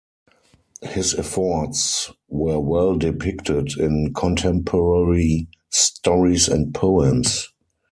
His 0.81 1.13
efforts 1.13 2.11
were 2.27 2.59
well 2.59 2.95
depicted 2.95 3.77
in 3.77 4.15
contemporary 4.15 5.47
stories 5.69 6.47
and 6.49 6.73
poems. 6.73 7.53